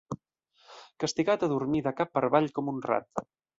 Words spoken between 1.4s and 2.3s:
a dormir de cap per